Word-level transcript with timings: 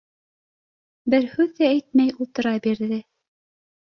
Бер 1.13 1.27
һүҙ 1.33 1.51
ҙә 1.59 1.69
әйтмәй 1.75 2.15
ултыра 2.25 2.53
бирҙе. 2.69 3.01